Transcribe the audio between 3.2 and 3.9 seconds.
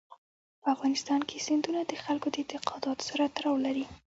تړاو لري.